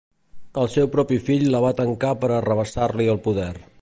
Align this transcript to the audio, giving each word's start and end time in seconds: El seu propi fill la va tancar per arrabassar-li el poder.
El 0.61 0.69
seu 0.75 0.87
propi 0.95 1.19
fill 1.27 1.45
la 1.55 1.61
va 1.67 1.73
tancar 1.81 2.15
per 2.25 2.31
arrabassar-li 2.39 3.09
el 3.15 3.21
poder. 3.29 3.53